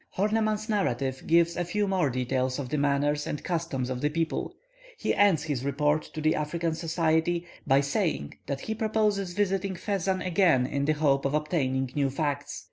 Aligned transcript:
Horneman's 0.17 0.67
narrative 0.67 1.21
gives 1.27 1.55
a 1.55 1.63
few 1.63 1.87
more 1.87 2.09
details 2.09 2.57
of 2.57 2.69
the 2.69 2.77
manners 2.79 3.27
and 3.27 3.43
customs 3.43 3.87
of 3.87 4.01
the 4.01 4.09
people. 4.09 4.55
He 4.97 5.13
ends 5.13 5.43
his 5.43 5.63
report 5.63 6.01
to 6.15 6.21
the 6.21 6.33
African 6.33 6.73
Society 6.73 7.45
by 7.67 7.81
saying 7.81 8.33
that 8.47 8.61
he 8.61 8.73
proposes 8.73 9.33
visiting 9.33 9.75
Fezzan 9.75 10.23
again 10.25 10.65
in 10.65 10.85
the 10.85 10.93
hope 10.93 11.23
of 11.23 11.35
obtaining 11.35 11.91
new 11.93 12.09
facts. 12.09 12.59